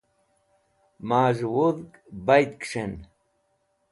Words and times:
Mazh̃ey 1.07 1.49
Wudhg 1.53 1.91
Baid 2.25 2.51
Kis̃hen 2.61 2.93